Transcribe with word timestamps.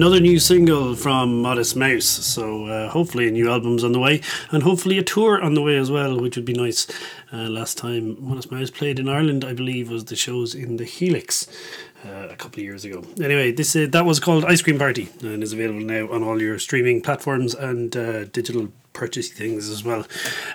Another 0.00 0.18
new 0.18 0.38
single 0.38 0.94
from 0.94 1.42
Modest 1.42 1.76
Mouse. 1.76 2.06
So 2.06 2.64
uh, 2.64 2.88
hopefully 2.88 3.28
a 3.28 3.30
new 3.30 3.50
album's 3.50 3.84
on 3.84 3.92
the 3.92 3.98
way, 3.98 4.22
and 4.50 4.62
hopefully 4.62 4.96
a 4.96 5.02
tour 5.02 5.42
on 5.42 5.52
the 5.52 5.60
way 5.60 5.76
as 5.76 5.90
well, 5.90 6.18
which 6.18 6.36
would 6.36 6.46
be 6.46 6.54
nice. 6.54 6.86
Uh, 7.30 7.50
last 7.50 7.76
time 7.76 8.16
Modest 8.18 8.50
Mouse 8.50 8.70
played 8.70 8.98
in 8.98 9.10
Ireland, 9.10 9.44
I 9.44 9.52
believe, 9.52 9.90
was 9.90 10.06
the 10.06 10.16
shows 10.16 10.54
in 10.54 10.78
the 10.78 10.86
Helix. 10.86 11.46
Uh, 12.02 12.28
a 12.30 12.34
couple 12.34 12.60
of 12.60 12.64
years 12.64 12.86
ago. 12.86 13.04
Anyway, 13.22 13.52
this 13.52 13.76
uh, 13.76 13.86
that 13.90 14.06
was 14.06 14.18
called 14.20 14.46
Ice 14.46 14.62
Cream 14.62 14.78
Party 14.78 15.10
and 15.20 15.42
is 15.42 15.52
available 15.52 15.80
now 15.80 16.10
on 16.10 16.22
all 16.22 16.40
your 16.40 16.58
streaming 16.58 17.02
platforms 17.02 17.52
and 17.52 17.94
uh, 17.94 18.24
digital 18.24 18.68
purchase 18.94 19.28
things 19.28 19.68
as 19.68 19.84
well. 19.84 20.06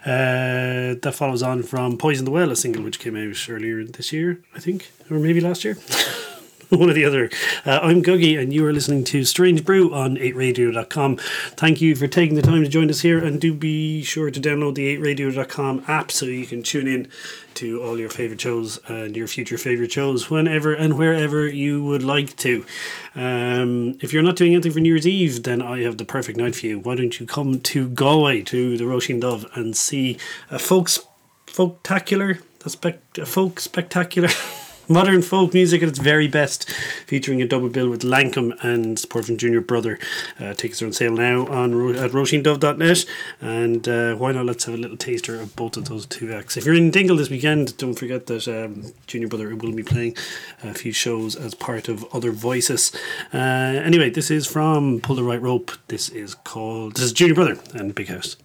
Uh, 0.03 0.97
that 1.03 1.13
follows 1.13 1.43
on 1.43 1.61
from 1.61 1.99
Poison 1.99 2.25
the 2.25 2.31
Well, 2.31 2.49
a 2.49 2.55
single 2.55 2.81
which 2.81 2.97
came 2.97 3.15
out 3.15 3.47
earlier 3.47 3.83
this 3.83 4.11
year, 4.11 4.41
I 4.55 4.59
think, 4.59 4.91
or 5.11 5.19
maybe 5.19 5.39
last 5.39 5.63
year. 5.63 5.77
one 6.69 6.89
or 6.89 6.93
the 6.93 7.05
other. 7.05 7.29
Uh, 7.65 7.79
I'm 7.81 8.01
Googie, 8.01 8.39
and 8.39 8.53
you 8.53 8.65
are 8.65 8.73
listening 8.73 9.03
to 9.05 9.23
Strange 9.23 9.63
Brew 9.63 9.93
on 9.93 10.15
8radio.com. 10.15 11.17
Thank 11.17 11.81
you 11.81 11.95
for 11.95 12.07
taking 12.07 12.35
the 12.35 12.41
time 12.41 12.63
to 12.63 12.69
join 12.69 12.89
us 12.89 13.01
here, 13.01 13.23
and 13.23 13.39
do 13.39 13.53
be 13.53 14.01
sure 14.03 14.31
to 14.31 14.39
download 14.39 14.75
the 14.75 14.97
8radio.com 14.97 15.83
app 15.87 16.11
so 16.11 16.25
you 16.25 16.45
can 16.45 16.63
tune 16.63 16.87
in 16.87 17.07
to 17.55 17.81
all 17.83 17.99
your 17.99 18.09
favourite 18.09 18.41
shows 18.41 18.79
and 18.87 19.15
your 19.15 19.27
future 19.27 19.57
favourite 19.57 19.91
shows 19.91 20.29
whenever 20.29 20.73
and 20.73 20.97
wherever 20.97 21.47
you 21.47 21.83
would 21.83 22.03
like 22.03 22.35
to. 22.37 22.65
Um, 23.15 23.97
if 24.01 24.11
you're 24.11 24.23
not 24.23 24.35
doing 24.35 24.53
anything 24.53 24.71
for 24.71 24.79
New 24.79 24.89
Year's 24.89 25.07
Eve, 25.07 25.43
then 25.43 25.61
I 25.61 25.81
have 25.81 25.97
the 25.97 26.05
perfect 26.05 26.37
night 26.37 26.55
for 26.55 26.65
you. 26.65 26.79
Why 26.79 26.95
don't 26.95 27.19
you 27.19 27.25
come 27.25 27.59
to 27.61 27.89
Galway 27.89 28.41
to 28.43 28.77
the 28.77 28.83
Roisin 28.85 29.21
Dubh 29.21 29.45
and 29.55 29.77
see 29.77 30.17
a 30.49 30.59
folks 30.59 30.99
folktacular, 31.47 32.41
a, 32.65 32.69
spec- 32.69 33.17
a 33.17 33.25
folk 33.25 33.59
spectacular. 33.59 34.29
modern 34.87 35.21
folk 35.21 35.53
music 35.53 35.81
at 35.81 35.89
its 35.89 35.99
very 35.99 36.27
best, 36.27 36.69
featuring 37.07 37.41
a 37.41 37.47
double 37.47 37.69
bill 37.69 37.89
with 37.89 38.01
Lankum 38.01 38.53
and 38.63 38.97
support 38.99 39.25
from 39.25 39.37
Junior 39.37 39.61
Brother. 39.61 39.99
Uh, 40.39 40.53
tickets 40.53 40.81
are 40.81 40.85
on 40.85 40.93
sale 40.93 41.13
now 41.13 41.45
on 41.47 41.95
at 41.95 42.11
roisindubh.net, 42.11 43.05
and 43.41 43.87
uh, 43.87 44.15
why 44.15 44.31
not 44.31 44.45
let's 44.45 44.65
have 44.65 44.75
a 44.75 44.77
little 44.77 44.97
taster 44.97 45.39
of 45.39 45.55
both 45.55 45.77
of 45.77 45.85
those 45.85 46.05
two 46.05 46.33
acts. 46.33 46.57
If 46.57 46.65
you're 46.65 46.75
in 46.75 46.91
Dingle 46.91 47.17
this 47.17 47.29
weekend, 47.29 47.77
don't 47.77 47.95
forget 47.95 48.27
that 48.27 48.47
um, 48.47 48.93
Junior 49.07 49.27
Brother 49.27 49.55
will 49.55 49.71
be 49.71 49.83
playing 49.83 50.15
a 50.63 50.73
few 50.73 50.91
shows 50.91 51.35
as 51.35 51.53
part 51.53 51.87
of 51.87 52.05
Other 52.13 52.31
Voices. 52.31 52.91
Uh, 53.33 53.37
anyway, 53.37 54.09
this 54.09 54.31
is 54.31 54.47
from 54.47 54.99
Pull 55.01 55.15
the 55.15 55.23
Right 55.23 55.41
Rope. 55.41 55.71
This 55.87 56.09
is 56.09 56.35
called 56.35 56.95
this 56.95 57.05
is 57.05 57.13
Junior 57.13 57.35
Brother 57.35 57.59
and 57.73 57.93
Big 57.93 58.07
House. 58.07 58.37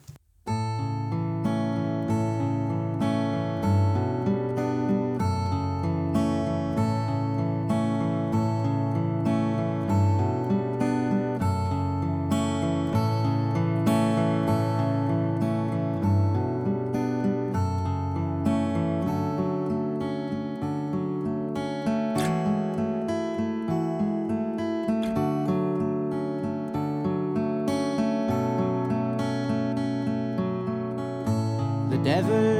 Cider 32.23 32.60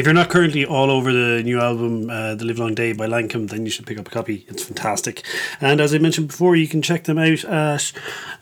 If 0.00 0.06
you're 0.06 0.14
not 0.14 0.30
currently 0.30 0.64
all 0.64 0.90
over 0.90 1.12
the 1.12 1.42
new 1.42 1.60
album, 1.60 2.08
uh, 2.08 2.34
The 2.34 2.46
Livelong 2.46 2.74
Day 2.74 2.94
by 2.94 3.06
Lankum, 3.06 3.50
then 3.50 3.66
you 3.66 3.70
should 3.70 3.86
pick 3.86 3.98
up 3.98 4.08
a 4.08 4.10
copy. 4.10 4.46
It's 4.48 4.64
fantastic. 4.64 5.22
And 5.60 5.78
as 5.78 5.92
I 5.92 5.98
mentioned 5.98 6.28
before, 6.28 6.56
you 6.56 6.66
can 6.66 6.80
check 6.80 7.04
them 7.04 7.18
out 7.18 7.44
at, 7.44 7.92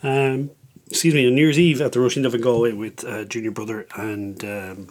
um, 0.05 0.51
excuse 0.87 1.15
me, 1.15 1.27
on 1.27 1.35
New 1.35 1.43
Year's 1.43 1.59
Eve 1.59 1.81
at 1.81 1.91
the 1.91 1.99
Roisin 1.99 2.33
in 2.33 2.41
Galway 2.41 2.71
with 2.71 3.05
uh, 3.05 3.25
Junior 3.25 3.51
Brother 3.51 3.89
and. 3.97 4.45
Um, 4.45 4.89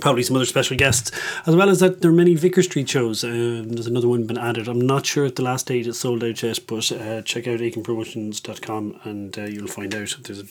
probably 0.00 0.22
some 0.24 0.34
other 0.34 0.46
special 0.46 0.76
guests, 0.76 1.12
as 1.46 1.54
well 1.54 1.68
as 1.68 1.78
that 1.80 2.00
there 2.00 2.10
are 2.10 2.14
many 2.14 2.34
Vicar 2.34 2.62
Street 2.62 2.88
shows. 2.88 3.22
Um, 3.22 3.68
there's 3.68 3.86
another 3.86 4.08
one 4.08 4.26
been 4.26 4.38
added. 4.38 4.66
I'm 4.66 4.80
not 4.80 5.06
sure 5.06 5.26
if 5.26 5.36
the 5.36 5.42
last 5.42 5.66
date 5.66 5.86
is 5.86 6.00
sold 6.00 6.24
out 6.24 6.42
yet, 6.42 6.58
but 6.66 6.90
uh, 6.90 7.22
check 7.22 7.46
out 7.46 7.60
aikenpromotions.com 7.60 9.00
and 9.04 9.38
uh, 9.38 9.42
you'll 9.42 9.68
find 9.68 9.94
out. 9.94 10.16
There's 10.24 10.40
a 10.40 10.46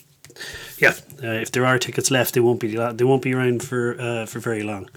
yeah, 0.78 0.94
uh, 1.22 1.40
if 1.40 1.52
there 1.52 1.64
are 1.64 1.78
tickets 1.78 2.10
left, 2.10 2.34
they 2.34 2.40
won't 2.40 2.60
be 2.60 2.76
they 2.76 3.04
won't 3.04 3.22
be 3.22 3.34
around 3.34 3.62
for 3.62 3.96
uh, 4.00 4.26
for 4.26 4.40
very 4.40 4.62
long. 4.62 4.88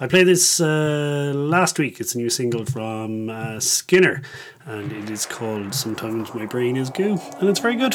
I 0.00 0.06
played 0.06 0.26
this 0.26 0.60
uh, 0.60 1.32
last 1.34 1.78
week. 1.78 2.00
It's 2.00 2.14
a 2.14 2.18
new 2.18 2.30
single 2.30 2.64
from 2.64 3.30
uh, 3.30 3.60
Skinner, 3.60 4.22
and 4.66 4.92
it 4.92 5.10
is 5.10 5.26
called 5.26 5.74
"Sometimes 5.74 6.34
My 6.34 6.46
Brain 6.46 6.76
Is 6.76 6.90
Goo," 6.90 7.18
and 7.40 7.48
it's 7.48 7.60
very 7.60 7.76
good. 7.76 7.94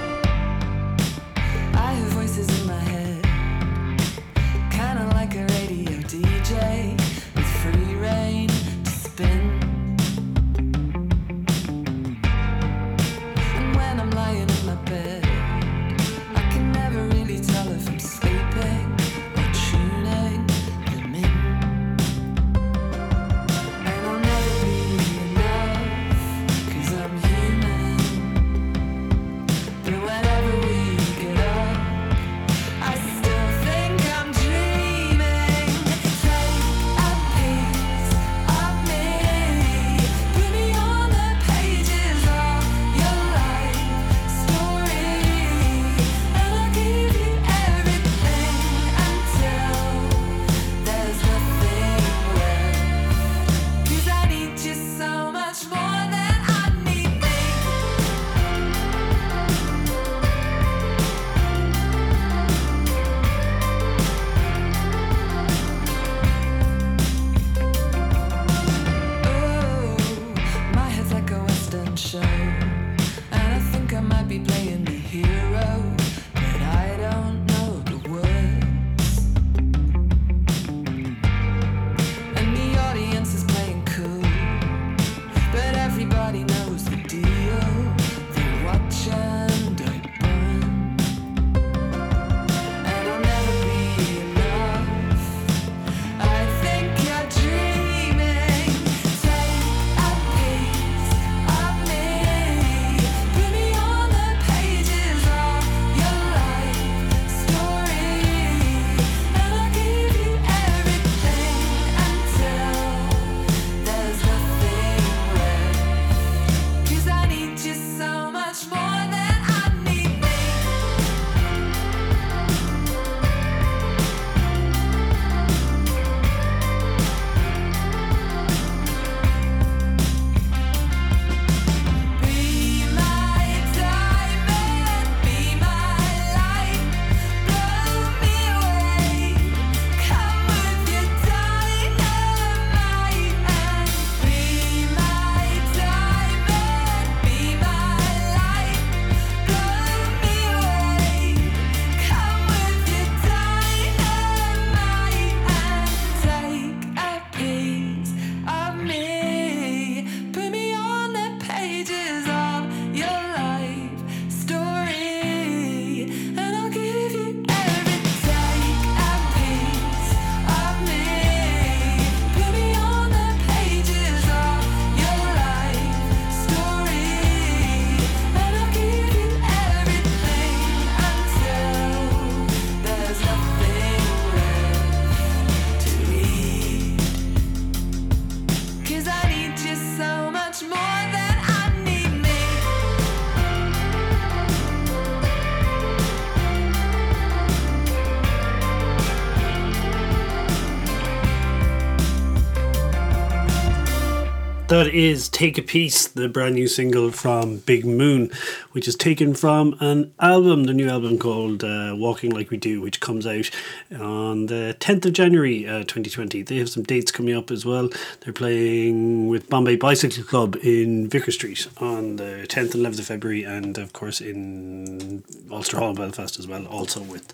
That 204.71 204.87
is 204.87 205.27
Take 205.27 205.57
a 205.57 205.61
Piece, 205.61 206.07
the 206.07 206.29
brand 206.29 206.55
new 206.55 206.65
single 206.65 207.11
from 207.11 207.57
Big 207.57 207.83
Moon, 207.83 208.31
which 208.71 208.87
is 208.87 208.95
taken 208.95 209.33
from 209.33 209.75
an 209.79 210.13
album, 210.19 210.65
the 210.65 210.73
new 210.73 210.89
album 210.89 211.17
called 211.17 211.63
uh, 211.63 211.93
Walking 211.97 212.31
Like 212.31 212.49
We 212.49 212.57
Do, 212.57 212.81
which 212.81 212.99
comes 212.99 213.27
out 213.27 213.49
on 213.91 214.47
the 214.47 214.75
10th 214.79 215.05
of 215.05 215.13
January 215.13 215.67
uh, 215.67 215.79
2020. 215.79 216.41
They 216.43 216.57
have 216.57 216.69
some 216.69 216.83
dates 216.83 217.11
coming 217.11 217.35
up 217.35 217.51
as 217.51 217.65
well. 217.65 217.89
They're 218.21 218.33
playing 218.33 219.27
with 219.27 219.49
Bombay 219.49 219.75
Bicycle 219.75 220.23
Club 220.23 220.55
in 220.63 221.09
Vicar 221.09 221.31
Street 221.31 221.67
on 221.77 222.15
the 222.17 222.45
10th 222.47 222.75
and 222.75 222.85
11th 222.85 222.99
of 222.99 223.05
February, 223.05 223.43
and 223.43 223.77
of 223.77 223.93
course 223.93 224.21
in 224.21 225.23
Ulster 225.51 225.77
Hall 225.77 225.89
in 225.89 225.95
Belfast 225.95 226.39
as 226.39 226.47
well, 226.47 226.65
also 226.67 227.01
with 227.01 227.31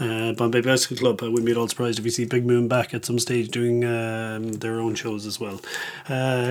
uh, 0.00 0.32
Bombay 0.32 0.62
Bicycle 0.62 0.96
Club. 0.96 1.20
I 1.22 1.28
wouldn't 1.28 1.46
be 1.46 1.52
at 1.52 1.58
all 1.58 1.68
surprised 1.68 1.98
if 1.98 2.04
we 2.04 2.10
see 2.10 2.24
Big 2.24 2.46
Moon 2.46 2.68
back 2.68 2.94
at 2.94 3.04
some 3.04 3.18
stage 3.18 3.48
doing 3.48 3.84
um, 3.84 4.52
their 4.54 4.80
own 4.80 4.94
shows 4.94 5.26
as 5.26 5.38
well. 5.38 5.60
Uh, 6.08 6.46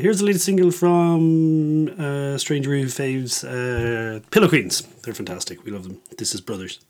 here's 0.00 0.18
the 0.18 0.24
latest 0.24 0.44
single 0.44 0.70
from 0.70 1.88
uh, 1.98 2.36
Stranger 2.38 2.70
Faves, 2.70 3.44
uh, 3.70 4.20
Pillow 4.30 4.48
Queens. 4.48 4.82
They're 5.02 5.14
fantastic. 5.14 5.64
We 5.64 5.70
love 5.70 5.84
them. 5.84 6.00
This 6.18 6.34
is 6.34 6.40
Brothers. 6.40 6.80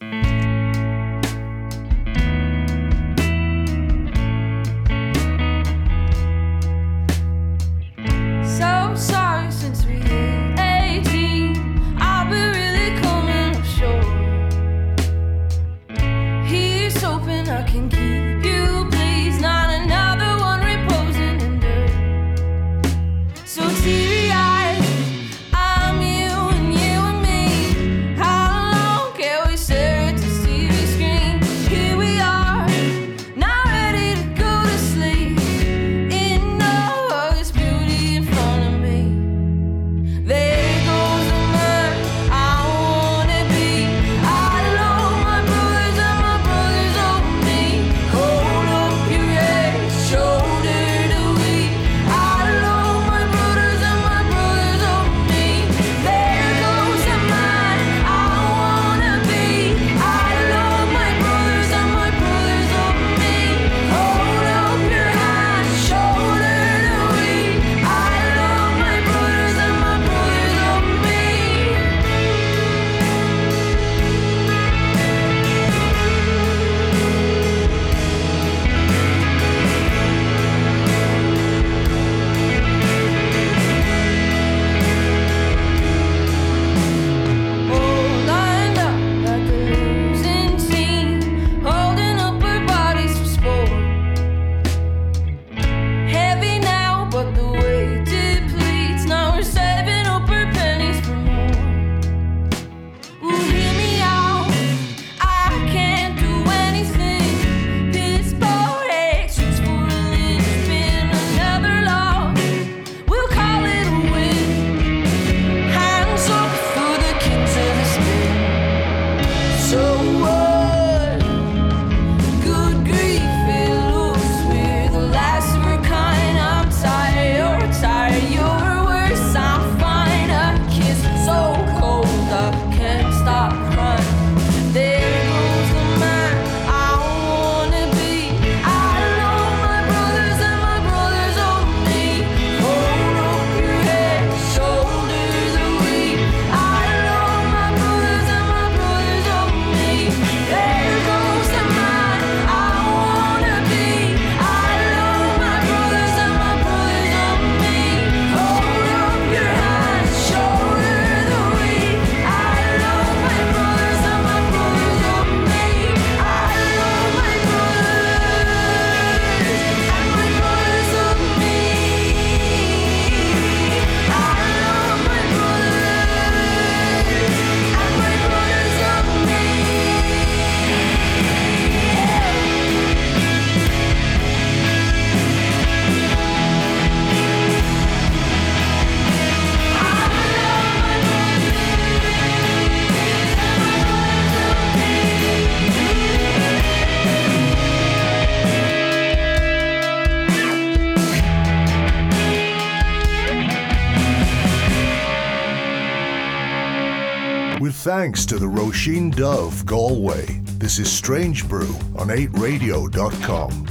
Thanks 207.68 208.24
to 208.26 208.38
the 208.38 208.46
Roisin 208.46 209.12
Dubh 209.14 209.66
Galway. 209.66 210.40
This 210.58 210.78
is 210.78 210.90
Strange 210.90 211.46
Brew 211.46 211.74
on 211.94 212.08
8radio.com. 212.08 213.66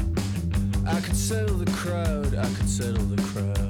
I 0.86 1.02
could 1.02 1.16
settle 1.16 1.58
the 1.58 1.72
crowd, 1.72 2.36
I 2.36 2.46
could 2.54 2.70
settle 2.70 3.04
the 3.06 3.22
crowd. 3.22 3.69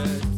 Box 0.00 0.29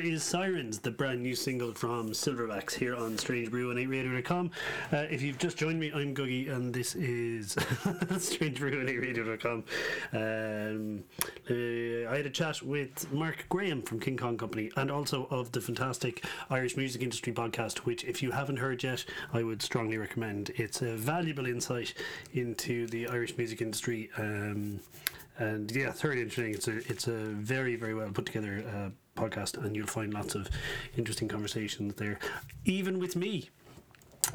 That 0.00 0.06
is 0.06 0.24
Sirens, 0.24 0.78
the 0.78 0.90
brand 0.90 1.20
new 1.20 1.34
single 1.34 1.74
from 1.74 2.12
Silverbacks 2.12 2.72
here 2.72 2.96
on 2.96 3.18
Strange 3.18 3.50
Brew 3.50 3.68
on 3.68 3.76
8radio.com. 3.76 4.50
Uh, 4.90 4.96
if 5.10 5.20
you've 5.20 5.36
just 5.36 5.58
joined 5.58 5.78
me, 5.78 5.92
I'm 5.94 6.14
Googie 6.14 6.50
and 6.50 6.72
this 6.72 6.94
is 6.94 7.54
Strange 8.18 8.58
Brew 8.58 8.80
on 8.80 8.86
8radio.com. 8.86 9.64
Um, 10.14 11.04
uh, 11.50 12.10
I 12.10 12.16
had 12.16 12.24
a 12.24 12.30
chat 12.30 12.62
with 12.62 13.12
Mark 13.12 13.44
Graham 13.50 13.82
from 13.82 14.00
King 14.00 14.16
Kong 14.16 14.38
Company 14.38 14.70
and 14.78 14.90
also 14.90 15.26
of 15.30 15.52
the 15.52 15.60
fantastic 15.60 16.24
Irish 16.48 16.78
Music 16.78 17.02
Industry 17.02 17.34
podcast, 17.34 17.80
which, 17.80 18.02
if 18.04 18.22
you 18.22 18.30
haven't 18.30 18.56
heard 18.56 18.82
yet, 18.82 19.04
I 19.34 19.42
would 19.42 19.60
strongly 19.60 19.98
recommend. 19.98 20.50
It's 20.56 20.80
a 20.80 20.96
valuable 20.96 21.44
insight 21.44 21.92
into 22.32 22.86
the 22.86 23.06
Irish 23.08 23.36
music 23.36 23.60
industry. 23.60 24.08
Um, 24.16 24.80
and 25.36 25.70
yeah, 25.72 25.90
thoroughly 25.90 26.22
interesting. 26.22 26.54
It's 26.54 26.68
a 26.68 26.76
it's 26.90 27.06
a 27.08 27.16
very 27.16 27.74
very 27.74 27.94
well 27.94 28.10
put 28.10 28.26
together 28.26 28.62
uh, 28.68 28.90
podcast, 29.20 29.62
and 29.62 29.76
you'll 29.76 29.86
find 29.86 30.14
lots 30.14 30.34
of 30.34 30.48
interesting 30.96 31.28
conversations 31.28 31.94
there, 31.94 32.18
even 32.64 32.98
with 32.98 33.16
me. 33.16 33.50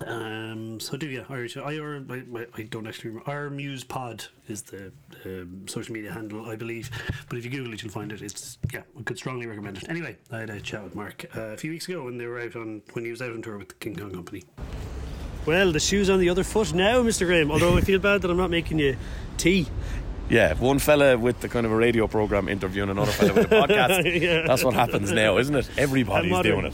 Um, 0.06 0.80
so 0.80 0.98
do 0.98 1.08
yeah, 1.08 1.24
Irish. 1.30 1.56
I 1.58 1.78
or 1.78 2.04
I, 2.10 2.46
I 2.56 2.62
don't 2.64 2.88
actually 2.88 3.12
remember. 3.12 3.32
Our 3.32 3.50
Muse 3.50 3.84
Pod 3.84 4.26
is 4.48 4.64
the 4.64 4.92
um, 5.26 5.68
social 5.68 5.94
media 5.94 6.12
handle, 6.12 6.50
I 6.50 6.56
believe. 6.56 6.90
But 7.30 7.38
if 7.38 7.46
you 7.46 7.52
Google 7.52 7.74
it, 7.74 7.82
you'll 7.82 7.92
find 7.92 8.12
it. 8.12 8.22
It's 8.22 8.58
yeah, 8.74 8.82
I 9.00 9.04
could 9.04 9.18
strongly 9.18 9.46
recommend 9.46 9.78
it. 9.78 9.90
Anyway, 9.90 10.18
I 10.32 10.40
had 10.40 10.50
a 10.50 10.60
chat 10.60 10.84
with 10.84 10.96
Mark 10.96 11.26
uh, 11.36 11.42
a 11.42 11.58
few 11.58 11.72
weeks 11.72 11.88
ago 11.88 12.04
when 12.04 12.18
they 12.18 12.26
were 12.26 12.40
out 12.40 12.56
on 12.56 12.82
when 12.94 13.06
he 13.06 13.12
was 13.12 13.22
out 13.22 13.32
on 13.32 13.42
tour 13.42 13.58
with 13.58 13.70
the 13.70 13.76
King 13.76 13.96
Kong 13.96 14.12
Company. 14.12 14.44
Well, 15.46 15.72
the 15.72 15.80
shoe's 15.80 16.10
on 16.10 16.20
the 16.20 16.30
other 16.30 16.44
foot 16.44 16.74
now, 16.74 17.04
Mr. 17.04 17.26
Graham. 17.28 17.52
Although 17.52 17.78
I 17.78 17.82
feel 17.82 18.00
bad 18.00 18.24
that 18.24 18.32
I'm 18.32 18.38
not 18.38 18.50
making 18.50 18.80
you 18.80 18.98
tea. 19.38 19.68
Yeah, 20.30 20.54
one 20.56 20.80
fella 20.80 21.18
with 21.18 21.40
the 21.42 21.50
kind 21.50 21.66
of 21.66 21.72
a 21.72 21.76
radio 21.76 22.08
program 22.08 22.48
interviewing 22.50 22.90
another 22.90 23.12
fella 23.12 23.34
with 23.34 23.52
a 23.52 23.56
podcast. 23.68 24.22
Yeah. 24.22 24.42
That's 24.48 24.64
what 24.64 24.74
happens 24.74 25.12
now, 25.12 25.38
isn't 25.38 25.56
it? 25.56 25.70
Everybody's 25.78 26.42
doing 26.42 26.66
it. 26.66 26.74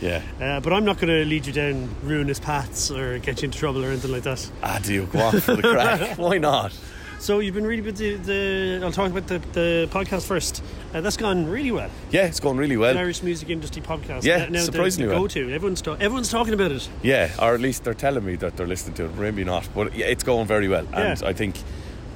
Yeah. 0.00 0.22
Uh, 0.40 0.60
but 0.60 0.72
I'm 0.72 0.84
not 0.84 0.98
going 0.98 1.08
to 1.08 1.24
lead 1.24 1.46
you 1.46 1.52
down 1.52 1.88
ruinous 2.02 2.38
paths 2.38 2.90
or 2.90 3.18
get 3.18 3.42
you 3.42 3.46
into 3.46 3.58
trouble 3.58 3.84
or 3.84 3.88
anything 3.88 4.12
like 4.12 4.22
that. 4.24 4.48
Ah, 4.62 4.78
do 4.82 4.92
you 4.94 5.06
go 5.06 5.18
on 5.20 5.40
for 5.40 5.56
the 5.56 5.62
crack? 5.62 6.18
Why 6.18 6.38
not? 6.38 6.72
So 7.20 7.38
you've 7.38 7.54
been 7.54 7.66
really 7.66 7.80
busy. 7.80 8.16
The 8.16 8.80
I'll 8.84 8.92
talk 8.92 9.10
about 9.10 9.26
the, 9.28 9.38
the 9.52 9.88
podcast 9.90 10.26
first. 10.26 10.62
Uh, 10.92 11.00
that's 11.00 11.16
gone 11.16 11.46
really 11.48 11.72
well. 11.72 11.88
Yeah, 12.10 12.26
it's 12.26 12.38
going 12.40 12.58
really 12.58 12.76
well. 12.76 12.92
The 12.92 13.00
Irish 13.00 13.22
music 13.22 13.48
industry 13.48 13.80
podcast. 13.82 14.24
Yeah, 14.24 14.34
Uh, 14.34 14.38
now 14.46 14.50
the- 14.50 14.58
surprisingly 14.60 15.06
the 15.08 15.14
well. 15.14 15.22
go-to. 15.22 15.50
Everyone's 15.52 15.80
ta- 15.80 15.94
everyone's 15.94 16.30
talking 16.30 16.52
about 16.54 16.70
it. 16.72 16.86
Yeah, 17.02 17.30
or 17.40 17.54
at 17.54 17.60
least 17.60 17.84
they're 17.84 17.94
telling 17.94 18.24
me 18.26 18.36
that 18.36 18.56
they're 18.58 18.66
listening 18.66 18.94
to 18.96 19.06
it. 19.06 19.14
Maybe 19.16 19.42
not, 19.42 19.66
but 19.74 19.94
yeah, 19.96 20.06
it's 20.06 20.22
going 20.24 20.46
very 20.46 20.68
well. 20.68 20.86
And 20.92 21.18
Yeah. 21.20 21.26
I 21.28 21.32
think, 21.32 21.56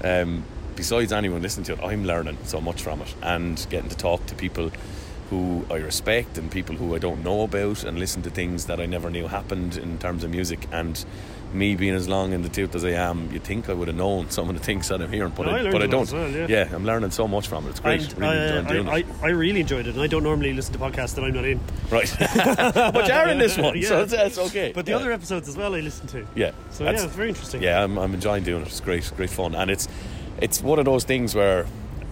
um, 0.05 0.45
besides 0.79 1.13
anyone 1.13 1.43
listening 1.43 1.65
to 1.65 1.73
it, 1.73 1.81
I'm 1.83 2.05
learning 2.05 2.39
so 2.45 2.61
much 2.61 2.81
from 2.81 3.03
it 3.03 3.13
and 3.21 3.67
getting 3.69 3.91
to 3.91 3.97
talk 3.97 4.25
to 4.27 4.35
people 4.37 4.71
who 5.29 5.67
I 5.71 5.75
respect 5.75 6.39
and 6.39 6.51
people 6.51 6.77
who 6.77 6.95
I 6.95 6.99
don't 6.99 7.23
know 7.23 7.43
about 7.43 7.83
and 7.85 7.99
listen 7.99 8.23
to 8.23 8.31
things 8.31 8.65
that 8.67 8.81
I 8.81 8.87
never 8.87 9.11
knew 9.11 9.27
happened 9.27 9.77
in 9.77 9.99
terms 9.99 10.23
of 10.25 10.31
music. 10.31 10.67
And 10.73 11.05
me 11.53 11.75
being 11.75 11.95
as 11.95 12.09
long 12.09 12.33
in 12.33 12.43
the 12.43 12.49
tooth 12.49 12.75
as 12.75 12.85
I 12.85 12.91
am, 12.93 13.31
you'd 13.33 13.43
think 13.43 13.69
I 13.69 13.73
would 13.75 13.89
have 13.89 13.97
known 13.97 14.31
some 14.37 14.49
of 14.49 14.57
the 14.57 14.63
things 14.63 14.89
that 14.89 15.03
I'm 15.03 15.11
hearing, 15.13 15.33
but 15.37 15.47
No, 15.47 15.53
I 15.53 15.69
I, 15.69 15.71
but 15.73 15.83
I 15.83 15.87
don't. 15.87 16.11
well, 16.13 16.31
yeah. 16.49 16.69
I'm 16.73 16.85
learning 16.87 17.11
so 17.11 17.27
much 17.29 17.49
from 17.49 17.67
it. 17.67 17.71
It's 17.71 17.81
great. 17.81 18.01
And, 18.13 18.19
really 18.21 18.79
uh, 18.87 18.91
I, 18.91 18.99
it. 18.99 19.07
I, 19.23 19.27
I 19.27 19.31
really 19.31 19.61
enjoyed 19.61 19.87
it, 19.87 19.95
and 19.97 20.01
I 20.03 20.07
don't 20.07 20.23
normally 20.23 20.53
listen 20.55 20.73
to 20.75 20.79
podcasts 20.79 21.15
that 21.17 21.25
I'm 21.25 21.35
not 21.35 21.45
in. 21.45 21.61
Right, 21.91 22.15
but 22.95 23.09
you're 23.09 23.29
in 23.29 23.39
this 23.39 23.59
one, 23.59 23.77
Yeah. 23.77 23.89
so 23.89 24.03
it's, 24.03 24.13
it's 24.15 24.39
okay. 24.39 24.73
But 24.75 24.87
the 24.87 24.93
Yeah. 24.93 24.99
other 24.99 25.13
episodes 25.13 25.49
as 25.49 25.57
well, 25.57 25.75
I 25.75 25.81
listen 25.81 26.07
to. 26.09 26.25
Yeah. 26.37 26.53
So 26.71 26.85
yeah, 26.85 26.91
it's 26.93 27.05
very 27.05 27.29
interesting. 27.31 27.63
Yeah, 27.63 27.83
I'm, 27.85 27.99
I'm 27.99 28.15
enjoying 28.15 28.45
doing 28.45 28.63
it. 28.63 28.69
It's 28.69 28.81
great, 28.81 29.11
great 29.17 29.31
fun, 29.31 29.55
and 29.55 29.71
it's 29.71 29.89
it's 30.41 30.63
one 30.63 30.79
of 30.79 30.85
those 30.85 31.05
things 31.05 31.35
where 31.35 31.67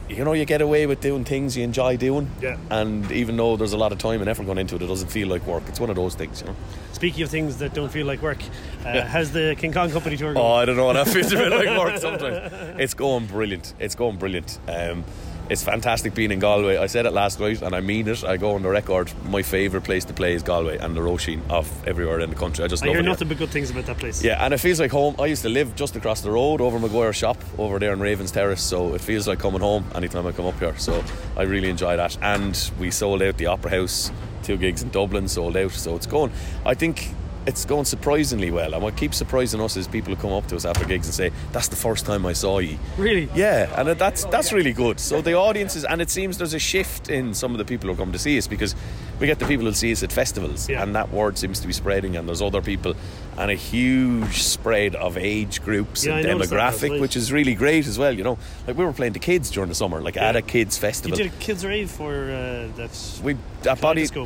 you 0.09 0.25
know 0.25 0.33
you 0.33 0.45
get 0.45 0.61
away 0.61 0.87
with 0.87 1.01
doing 1.01 1.25
things 1.25 1.57
you 1.57 1.65
enjoy 1.65 1.97
doing. 1.97 2.31
Yeah. 2.41 2.59
And 2.71 3.11
even 3.11 3.37
though 3.37 3.57
there's 3.57 3.73
a 3.73 3.77
lot 3.77 3.93
of 3.93 3.99
time 3.99 4.21
and 4.21 4.29
effort 4.29 4.47
going 4.47 4.59
into 4.59 4.77
it, 4.77 4.83
it 4.83 4.87
doesn't 4.87 5.09
feel 5.09 5.29
like 5.29 5.47
work. 5.47 5.65
It's 5.69 5.81
one 5.81 5.91
of 5.91 5.97
those 5.97 6.15
things, 6.15 6.41
you 6.41 6.49
know. 6.49 6.57
Speaking 6.93 7.25
of 7.25 7.31
things 7.31 7.59
that 7.59 7.75
don't 7.75 7.91
feel 7.91 8.07
like 8.07 8.23
work, 8.23 8.39
uh, 8.85 9.03
how's 9.07 9.33
the 9.33 9.57
King 9.59 9.73
Kong 9.73 9.91
Company 9.91 10.17
tour 10.17 10.33
going? 10.33 10.45
Oh. 10.45 10.55
I 10.55 10.65
don't 10.65 10.77
know. 10.77 10.93
That 10.93 11.09
feels 11.09 11.33
a 11.33 11.37
bit 11.37 11.51
like 11.51 11.79
work 11.85 11.99
sometimes. 11.99 12.81
It's 12.81 12.95
going 12.95 13.27
brilliant. 13.27 13.75
It's 13.79 13.95
going 13.95 14.17
brilliant. 14.17 14.59
Um, 14.69 15.05
it's 15.49 15.63
fantastic 15.63 16.15
being 16.15 16.33
in 16.33 16.39
Galway. 16.39 16.77
I 16.77 16.87
said 16.87 17.07
it 17.07 17.13
last 17.13 17.39
night, 17.41 17.63
and 17.63 17.75
I 17.75 17.81
mean 17.81 18.09
it. 18.09 18.25
I 18.25 18.37
go 18.37 18.53
on 18.55 18.63
the 18.63 18.69
record. 18.69 19.13
My 19.25 19.43
favourite 19.43 19.85
place 19.85 20.05
to 20.07 20.13
play 20.13 20.35
is 20.35 20.43
Galway 20.43 20.79
and 20.79 20.97
the 20.97 21.01
Roisin 21.01 21.41
Dubh 21.43 21.69
everywhere 21.87 22.21
in 22.21 22.31
the 22.31 22.37
country. 22.37 22.65
I 22.65 22.69
just 22.69 22.83
I 22.83 22.87
love 22.87 22.95
hear 22.95 23.01
it. 23.01 23.05
here. 23.05 23.11
nothing 23.11 23.29
but 23.29 23.39
good 23.39 23.51
things 23.51 23.71
about 23.71 23.87
that 23.87 23.99
place. 23.99 24.23
Yeah, 24.25 24.45
and 24.45 24.53
it 24.53 24.59
feels 24.59 24.81
like 24.81 24.91
home. 24.91 25.15
I 25.19 25.27
used 25.27 25.43
to 25.43 25.49
live 25.49 25.75
just 25.77 25.95
across 25.97 26.21
the 26.21 26.31
road 26.31 26.61
over 26.61 26.79
Maguire's 26.79 27.17
shop 27.17 27.37
over 27.59 27.79
there 27.79 27.93
in 27.93 28.01
Ravens 28.01 28.33
Terrace, 28.33 28.63
so 28.63 28.95
it 28.95 29.01
feels 29.01 29.29
like 29.29 29.39
coming 29.39 29.61
home 29.61 29.85
anytime 29.95 30.27
I 30.27 30.33
come 30.33 30.47
up 30.47 30.59
here. 30.59 30.77
So 30.79 31.05
I 31.37 31.43
really 31.43 31.71
enjoy 31.71 31.97
that. 31.97 32.17
And 32.23 32.71
we 32.79 32.91
sold 32.91 33.23
out 33.23 33.37
the 33.39 33.47
Opera 33.47 33.71
House, 33.71 34.11
two 34.43 34.57
gigs 34.57 34.83
in 34.83 34.91
Dublin 34.91 35.29
sold 35.29 35.57
out, 35.57 35.71
so 35.73 35.95
it's 35.95 36.07
going. 36.07 36.33
I 36.65 36.75
think 36.75 37.11
it's 37.47 37.65
going 37.65 37.85
surprisingly 37.85 38.51
well. 38.51 38.75
And 38.75 38.83
what 38.83 38.97
keeps 38.97 39.17
surprising 39.17 39.61
us 39.61 39.77
is 39.77 39.87
people 39.87 40.15
who 40.15 40.21
come 40.21 40.33
up 40.33 40.47
to 40.49 40.57
us 40.57 40.65
after 40.65 40.85
gigs 40.85 41.07
and 41.07 41.15
say, 41.15 41.31
"That's 41.53 41.69
the 41.69 41.77
first 41.77 42.05
time 42.07 42.27
I 42.27 42.33
saw 42.33 42.59
you." 42.59 42.79
Really? 42.99 43.29
Yeah, 43.35 43.69
and 43.81 43.89
that's 43.99 44.25
oh, 44.25 44.31
that's 44.31 44.53
really 44.53 44.73
good. 44.73 44.99
So 45.01 45.21
the 45.21 45.35
audiences, 45.35 45.85
and 45.85 46.01
it 46.03 46.11
seems 46.11 46.39
there's 46.39 46.55
a 46.55 46.59
shift 46.59 47.09
in 47.09 47.35
some 47.35 47.53
of 47.53 47.59
the 47.59 47.65
people 47.65 47.89
who 47.91 47.97
come 47.97 48.13
to 48.13 48.19
see 48.19 48.37
us 48.39 48.47
because 48.47 48.75
we 49.21 49.27
get 49.27 49.39
the 49.39 49.47
people 49.47 49.65
who 49.65 49.73
see 49.73 49.93
us 49.93 50.03
at 50.03 50.13
festivals, 50.13 50.69
Yeah. 50.69 50.83
and 50.83 50.95
that 50.95 51.11
word 51.13 51.39
seems 51.39 51.61
to 51.61 51.67
be 51.67 51.73
spreading. 51.73 52.17
And 52.17 52.29
there's 52.29 52.43
other 52.43 52.61
people, 52.61 52.95
and 53.39 53.51
a 53.51 53.55
huge 53.55 54.43
spread 54.43 54.95
of 54.95 55.17
age 55.17 55.63
groups 55.63 56.05
Yeah, 56.05 56.17
and 56.17 56.27
I 56.27 56.33
noticed 56.33 56.51
that 56.51 56.57
last 56.57 56.81
demographic, 56.81 57.01
which 57.01 57.17
is 57.17 57.33
really 57.33 57.55
great 57.55 57.87
as 57.87 57.99
well. 57.99 58.13
You 58.13 58.25
know, 58.25 58.39
like 58.67 58.77
we 58.77 58.85
were 58.85 58.93
playing 58.93 59.13
to 59.15 59.19
kids 59.19 59.51
during 59.51 59.69
the 59.69 59.75
summer, 59.75 60.01
like 60.01 60.17
at 60.17 60.37
a 60.37 60.43
kids 60.43 60.79
festival. 60.79 61.19
You 61.19 61.25
did 61.25 61.33
a 61.33 61.37
kids 61.37 61.65
rave 61.65 61.91
for 61.91 62.13
uh, 62.13 62.69
that 62.77 63.21
we 63.23 63.37
at 63.69 63.81
body 63.81 64.03
it? 64.03 64.17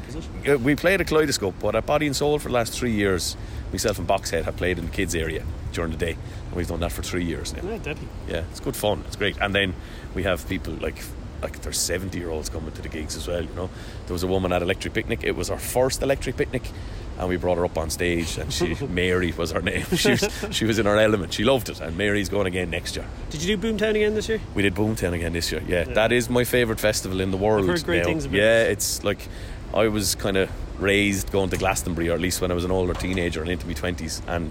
uh, 0.49 0.59
we 0.59 0.75
played 0.77 1.01
a 1.01 1.05
kaleidoscope, 1.05 1.55
but 1.61 1.75
at 1.75 1.87
Body 1.87 2.07
and 2.07 2.15
Soul 2.15 2.39
for 2.39 2.49
the 2.49 2.55
last 2.55 2.73
three 2.73 2.93
years, 2.93 3.37
myself 3.73 3.99
and 3.99 4.07
Boxhead 4.09 4.45
have 4.45 4.57
played 4.57 4.79
in 4.79 4.87
the 4.87 4.91
kids 4.91 5.15
area 5.15 5.45
during 5.73 5.91
the 5.91 5.97
day, 5.97 6.13
and 6.47 6.55
we've 6.55 6.69
done 6.69 6.81
that 6.81 6.93
for 6.93 7.03
three 7.03 7.25
years 7.25 7.55
now. 7.55 7.69
Yeah, 7.69 7.79
deadly. 7.79 8.09
Yeah, 8.29 8.45
it's 8.51 8.61
good 8.61 8.77
fun. 8.77 9.05
It's 9.07 9.17
great. 9.17 9.37
And 9.41 9.55
then 9.55 9.75
we 10.15 10.23
have 10.25 10.49
people 10.49 10.75
like 10.75 11.03
like 11.43 11.61
there's 11.63 11.79
70 11.79 12.19
year 12.19 12.31
olds 12.31 12.49
coming 12.49 12.73
to 12.73 12.83
the 12.83 12.89
gigs 12.89 13.17
as 13.17 13.27
well. 13.27 13.43
You 13.43 13.55
know, 13.55 13.71
there 14.07 14.13
was 14.13 14.23
a 14.23 14.27
woman 14.27 14.53
at 14.53 14.63
Electric 14.63 14.95
Picnic. 14.95 15.21
It 15.23 15.37
was 15.37 15.49
her 15.49 15.57
first 15.57 16.03
Electric 16.03 16.37
Picnic, 16.37 16.63
and 17.21 17.29
we 17.29 17.37
brought 17.37 17.59
her 17.59 17.65
up 17.65 17.77
on 17.79 17.91
stage. 17.91 18.39
And 18.39 18.53
she 18.53 18.75
Mary 18.89 19.31
was 19.33 19.53
her 19.53 19.61
name. 19.63 19.85
She 19.95 20.11
was, 20.13 20.29
she 20.51 20.65
was 20.65 20.79
in 20.79 20.87
her 20.87 20.97
element. 20.97 21.35
She 21.35 21.45
loved 21.45 21.69
it. 21.69 21.81
And 21.81 21.97
Mary's 21.97 22.29
going 22.31 22.47
again 22.47 22.71
next 22.71 22.97
year. 22.97 23.05
Did 23.29 23.43
you 23.43 23.57
do 23.57 23.73
Boomtown 23.73 23.91
again 23.91 24.15
this 24.15 24.29
year? 24.29 24.41
We 24.55 24.63
did 24.63 24.75
Boomtown 24.75 25.13
again 25.13 25.33
this 25.33 25.53
year. 25.53 25.63
Yeah, 25.69 25.85
that 25.85 26.11
is 26.13 26.29
my 26.31 26.45
favourite 26.45 26.81
festival 26.81 27.21
in 27.21 27.31
the 27.31 27.37
world. 27.37 27.67
heard 27.69 27.85
great 27.85 27.99
now. 27.99 28.05
things 28.07 28.25
about 28.25 28.37
Yeah, 28.39 28.63
it. 28.65 28.71
it's 28.73 29.05
like 29.05 29.29
I 29.75 29.87
was 29.89 30.15
kind 30.17 30.37
of 30.37 30.51
raised 30.81 31.31
going 31.31 31.51
to 31.51 31.59
Glastonbury, 31.59 32.09
or 32.09 32.15
at 32.15 32.21
least 32.21 32.41
when 32.41 32.51
I 32.51 32.55
was 32.55 32.65
an 32.65 32.71
older 32.71 32.95
teenager 32.95 33.43
and 33.43 33.51
into 33.51 33.67
my 33.67 33.75
twenties, 33.75 34.23
and 34.27 34.51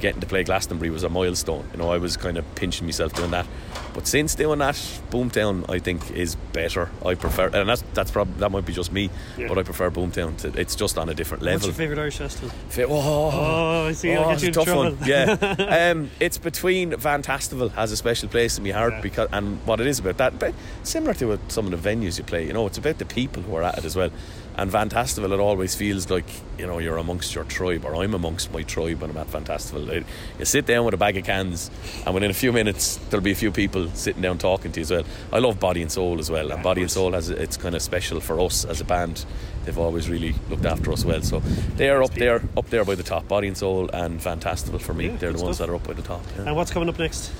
getting 0.00 0.20
to 0.20 0.26
play 0.26 0.44
Glastonbury 0.44 0.90
was 0.90 1.02
a 1.02 1.08
milestone. 1.08 1.66
You 1.72 1.78
know, 1.78 1.90
I 1.90 1.98
was 1.98 2.16
kind 2.16 2.36
of 2.36 2.54
pinching 2.54 2.86
myself 2.86 3.12
doing 3.14 3.30
that. 3.30 3.46
But 3.94 4.06
since 4.06 4.34
doing 4.34 4.58
that, 4.58 4.74
Boomtown 5.10 5.70
I 5.70 5.78
think 5.78 6.10
is 6.10 6.34
better. 6.52 6.90
I 7.04 7.14
prefer, 7.14 7.46
and 7.48 7.68
that's 7.68 7.82
that's 7.94 8.10
probably 8.10 8.34
that 8.40 8.50
might 8.50 8.66
be 8.66 8.74
just 8.74 8.92
me, 8.92 9.08
Yeah. 9.38 9.48
but 9.48 9.58
I 9.58 9.62
prefer 9.62 9.90
Boomtown. 9.90 10.36
To, 10.38 10.48
it's 10.60 10.76
just 10.76 10.98
on 10.98 11.08
a 11.08 11.14
different 11.14 11.42
level. 11.42 11.56
What's 11.56 11.66
your 11.66 11.74
favourite 11.74 12.00
Irish 12.00 12.18
festival? 12.18 12.50
Fi- 12.68 12.84
oh, 12.84 12.90
Oh, 12.92 13.86
I 13.88 13.92
see. 13.92 14.12
I'll 14.14 14.24
Oh, 14.24 14.28
get 14.28 14.34
it's 14.34 14.42
you 14.42 14.46
a 14.46 14.48
in 14.48 14.54
tough 14.54 14.64
trouble. 14.66 14.82
one. 14.96 14.98
Yeah, 15.08 15.90
um, 15.92 16.10
it's 16.20 16.36
between 16.36 16.92
Vantastival 16.92 17.70
has 17.72 17.90
a 17.90 17.96
special 17.96 18.28
place 18.28 18.58
in 18.58 18.64
my 18.64 18.70
heart 18.70 18.92
Yeah. 18.94 19.00
because, 19.00 19.28
and 19.32 19.58
what 19.66 19.80
it 19.80 19.86
is 19.86 19.98
about 19.98 20.18
that, 20.18 20.38
but 20.38 20.52
similar 20.82 21.14
to 21.14 21.28
what 21.28 21.50
some 21.50 21.72
of 21.72 21.82
the 21.82 21.88
venues 21.90 22.18
you 22.18 22.24
play. 22.24 22.46
You 22.46 22.52
know, 22.52 22.66
it's 22.66 22.78
about 22.78 22.98
the 22.98 23.06
people 23.06 23.42
who 23.42 23.54
are 23.56 23.62
at 23.62 23.78
it 23.78 23.84
as 23.86 23.96
well. 23.96 24.10
And 24.58 24.70
Vantastival, 24.70 25.32
it 25.32 25.40
always 25.40 25.74
feels 25.74 26.08
like 26.08 26.24
you 26.58 26.66
know 26.66 26.78
you're 26.78 26.96
amongst 26.96 27.34
your 27.34 27.44
tribe, 27.44 27.84
or 27.84 27.94
I'm 28.02 28.14
amongst 28.14 28.52
my 28.52 28.62
tribe 28.62 29.02
when 29.02 29.10
I'm 29.10 29.16
at 29.18 29.26
Vantastival. 29.28 30.04
You 30.38 30.44
sit 30.44 30.64
down 30.64 30.84
with 30.86 30.94
a 30.94 30.96
bag 30.96 31.16
of 31.18 31.24
cans, 31.24 31.70
and 32.06 32.14
within 32.14 32.30
a 32.30 32.34
few 32.34 32.52
minutes 32.52 32.96
there'll 33.10 33.22
be 33.24 33.32
a 33.32 33.36
few 33.36 33.52
people 33.52 33.88
sitting 33.90 34.22
down 34.22 34.38
talking 34.38 34.72
to 34.72 34.80
you 34.80 34.82
as 34.82 34.90
well. 34.90 35.04
I 35.32 35.40
love 35.40 35.60
Body 35.60 35.82
and 35.82 35.92
Soul 35.92 36.18
as 36.18 36.30
well, 36.30 36.50
and 36.50 36.62
Body 36.62 36.80
and 36.80 36.90
Soul 36.90 37.12
has 37.12 37.28
it's 37.28 37.56
kind 37.58 37.74
of 37.74 37.82
special 37.82 38.20
for 38.20 38.40
us 38.40 38.64
as 38.64 38.80
a 38.80 38.84
band. 38.84 39.26
They've 39.64 39.76
always 39.78 40.08
really 40.08 40.34
looked 40.48 40.64
after 40.64 40.92
us 40.92 41.04
well. 41.04 41.22
So 41.22 41.40
they're 41.76 42.02
up 42.02 42.14
there, 42.14 42.40
up 42.56 42.70
there 42.70 42.84
by 42.84 42.94
the 42.94 43.02
top. 43.02 43.26
Body 43.28 43.48
and 43.48 43.56
Soul 43.56 43.90
and 43.92 44.20
Vantastival 44.20 44.80
for 44.80 44.94
me. 44.94 45.08
Yeah, 45.08 45.16
they're 45.16 45.32
the 45.32 45.42
ones 45.42 45.56
stuff. 45.56 45.66
that 45.66 45.72
are 45.72 45.76
up 45.76 45.86
by 45.86 45.92
the 45.92 46.02
top. 46.02 46.22
yeah. 46.36 46.44
And 46.44 46.56
what's 46.56 46.70
coming 46.70 46.88
up 46.88 46.98
next? 46.98 47.32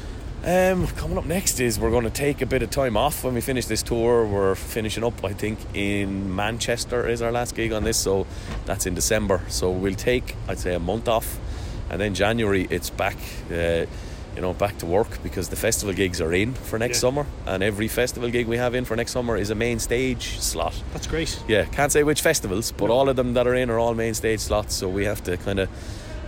Um, 0.46 0.86
coming 0.86 1.18
up 1.18 1.26
next 1.26 1.58
is 1.58 1.76
we're 1.76 1.90
going 1.90 2.04
to 2.04 2.10
take 2.10 2.40
a 2.40 2.46
bit 2.46 2.62
of 2.62 2.70
time 2.70 2.96
off 2.96 3.24
when 3.24 3.34
we 3.34 3.40
finish 3.40 3.66
this 3.66 3.82
tour. 3.82 4.24
We're 4.24 4.54
finishing 4.54 5.02
up, 5.02 5.24
I 5.24 5.32
think, 5.32 5.58
in 5.74 6.36
Manchester 6.36 7.08
is 7.08 7.20
our 7.20 7.32
last 7.32 7.56
gig 7.56 7.72
on 7.72 7.82
this, 7.82 7.96
so 7.96 8.28
that's 8.64 8.86
in 8.86 8.94
December. 8.94 9.42
So 9.48 9.72
we'll 9.72 9.96
take, 9.96 10.36
I'd 10.46 10.60
say, 10.60 10.74
a 10.74 10.78
month 10.78 11.08
off, 11.08 11.40
and 11.90 12.00
then 12.00 12.14
January 12.14 12.68
it's 12.70 12.90
back. 12.90 13.16
Uh, 13.50 13.86
you 14.36 14.42
know, 14.42 14.52
back 14.52 14.76
to 14.78 14.86
work 14.86 15.20
because 15.22 15.48
the 15.48 15.56
festival 15.56 15.94
gigs 15.94 16.20
are 16.20 16.32
in 16.32 16.52
for 16.54 16.78
next 16.78 16.98
Yeah. 16.98 17.08
summer, 17.08 17.26
and 17.46 17.62
every 17.64 17.88
festival 17.88 18.28
gig 18.30 18.46
we 18.46 18.58
have 18.58 18.74
in 18.76 18.84
for 18.84 18.94
next 18.94 19.12
summer 19.12 19.36
is 19.36 19.50
a 19.50 19.54
main 19.56 19.80
stage 19.80 20.38
slot. 20.38 20.74
That's 20.92 21.06
great. 21.08 21.40
Yeah, 21.48 21.64
can't 21.64 21.90
say 21.90 22.04
which 22.04 22.20
festivals, 22.20 22.70
but 22.70 22.88
all 22.90 23.08
of 23.08 23.16
them 23.16 23.32
that 23.34 23.48
are 23.48 23.54
in 23.54 23.68
are 23.68 23.78
all 23.80 23.94
main 23.94 24.14
stage 24.14 24.40
slots. 24.40 24.74
So 24.76 24.88
we 24.88 25.06
have 25.06 25.24
to 25.24 25.38
kind 25.38 25.58
of 25.58 25.70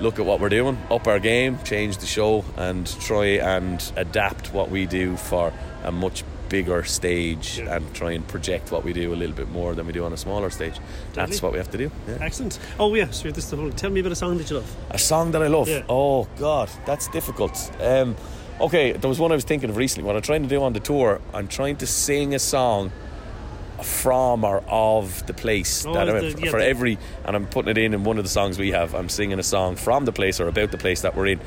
look 0.01 0.19
at 0.19 0.25
what 0.27 0.41
we're 0.41 0.49
doing, 0.49 0.79
up 0.91 1.07
our 1.07 1.19
game, 1.19 1.59
change 1.65 1.99
the 1.99 2.07
show, 2.07 2.45
and 2.57 2.87
try 3.01 3.25
and 3.27 3.93
adapt 3.97 4.53
what 4.53 4.71
we 4.71 4.87
do 4.87 5.17
for 5.17 5.53
a 5.85 5.91
much 5.93 6.25
bigger 6.49 6.83
stage 6.83 7.59
Yeah. 7.59 7.77
and 7.77 7.95
try 7.95 8.13
and 8.13 8.27
project 8.27 8.73
what 8.73 8.83
we 8.83 8.93
do 8.95 9.13
a 9.13 9.17
little 9.17 9.37
bit 9.37 9.51
more 9.51 9.75
than 9.75 9.87
we 9.87 9.93
do 9.93 10.05
on 10.05 10.13
a 10.15 10.17
smaller 10.17 10.49
stage. 10.51 10.75
That's 11.13 11.43
what 11.43 11.53
we 11.53 11.59
have 11.59 11.71
to 11.73 11.79
do. 11.79 11.91
Yeah. 12.09 12.17
Excellent. 12.21 12.59
Oh 12.81 12.95
yeah, 12.95 13.11
so 13.11 13.31
this 13.31 13.45
is 13.45 13.51
the 13.51 13.57
whole. 13.57 13.71
Tell 13.71 13.91
me 13.91 14.01
about 14.01 14.13
a 14.13 14.17
song 14.17 14.39
that 14.39 14.49
you 14.49 14.57
love. 14.57 14.77
A 14.91 14.99
song 14.99 15.33
that 15.33 15.43
I 15.43 15.49
love. 15.49 15.69
Yeah. 15.69 15.83
Oh 15.91 16.27
God, 16.39 16.71
that's 16.87 17.07
difficult. 17.09 17.71
Um, 17.81 18.17
okay, 18.61 18.93
there 18.93 19.09
was 19.11 19.19
one 19.19 19.31
I 19.31 19.35
was 19.35 19.45
thinking 19.45 19.69
of 19.69 19.77
recently. 19.77 20.07
What 20.07 20.17
I'm 20.17 20.23
trying 20.23 20.43
to 20.43 20.49
do 20.49 20.63
on 20.63 20.73
the 20.73 20.81
tour, 20.81 21.21
I'm 21.35 21.49
trying 21.49 21.77
to 21.77 21.87
sing 21.87 22.35
a 22.35 22.39
song 22.39 22.93
from 23.83 24.45
or 24.45 24.63
of 24.69 25.27
the 25.27 25.35
place 25.35 25.85
Oh, 25.87 25.93
that 25.95 26.09
I'm 26.09 26.19
the- 26.19 26.27
in. 26.29 26.39
yeah, 26.39 26.51
for 26.51 26.59
the- 26.59 26.67
every, 26.67 26.99
and 27.25 27.37
I'm 27.37 27.47
putting 27.47 27.71
it 27.71 27.79
in 27.79 27.95
in 27.95 28.05
one 28.05 28.19
of 28.19 28.25
the 28.25 28.31
songs 28.31 28.59
we 28.59 28.73
have. 28.73 28.95
I'm 28.95 29.09
singing 29.09 29.39
a 29.39 29.43
song 29.43 29.77
from 29.77 30.05
the 30.05 30.13
place 30.13 30.41
or 30.41 30.49
about 30.49 30.71
the 30.73 30.79
place 30.79 31.03
that 31.03 31.17
we're 31.17 31.27
in. 31.29 31.41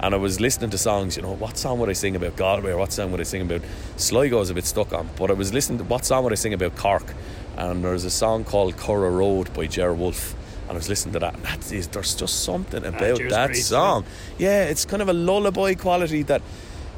And 0.00 0.14
I 0.14 0.18
was 0.18 0.40
listening 0.40 0.70
to 0.70 0.78
songs. 0.78 1.16
You 1.16 1.22
know, 1.22 1.32
what 1.34 1.56
song 1.58 1.78
would 1.80 1.88
I 1.88 1.92
sing 1.94 2.14
about 2.14 2.36
Galway 2.36 2.70
or 2.70 2.76
what 2.76 2.92
song 2.92 3.10
would 3.10 3.20
I 3.20 3.24
sing 3.24 3.42
about 3.42 3.62
Sligo? 3.96 4.40
is 4.40 4.50
a 4.50 4.54
bit 4.54 4.64
stuck 4.64 4.92
on, 4.92 5.08
but 5.16 5.30
I 5.30 5.34
was 5.34 5.52
listening 5.52 5.78
to 5.78 5.84
what 5.84 6.04
song 6.04 6.22
would 6.24 6.32
I 6.32 6.36
sing 6.36 6.54
about 6.54 6.76
Cork? 6.76 7.14
And 7.56 7.82
there's 7.82 8.04
a 8.04 8.10
song 8.10 8.44
called 8.44 8.76
Curra 8.76 9.10
Road 9.10 9.52
by 9.54 9.66
Ger 9.66 9.92
Wolfe. 9.92 10.34
And 10.68 10.72
I 10.72 10.78
was 10.78 10.88
listening 10.90 11.14
to 11.14 11.18
that, 11.20 11.34
and 11.34 11.42
that 11.44 11.72
is 11.72 11.88
there's 11.88 12.14
just 12.14 12.44
something 12.44 12.84
ah, 12.84 12.88
about 12.88 13.16
Ger's 13.18 13.32
that 13.32 13.46
great, 13.48 13.62
song. 13.62 14.04
Yeah, 14.36 14.64
it's 14.64 14.84
kind 14.84 15.00
of 15.00 15.08
a 15.08 15.14
lullaby 15.14 15.72
quality 15.74 16.22
that 16.24 16.42